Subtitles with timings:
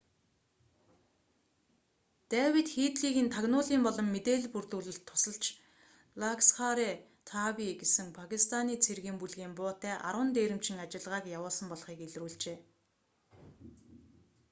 [2.31, 5.43] дэвид хээдлигийн тагнуулын болон мэдээлэл бүрдүүлэлт тусалж
[6.21, 12.57] ласкхар-э-таиба гэсэн пакистианы цэргийн бүлгийн буутай 10 дээрэмчин ажиллагааг явуулсан болохыг илрүүлжээ